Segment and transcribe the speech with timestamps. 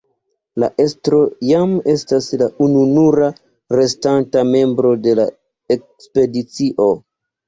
[0.61, 1.17] La estro
[1.49, 3.27] jam estas la ununura
[3.81, 5.27] restanta membro de la
[5.77, 6.89] ekspedicio.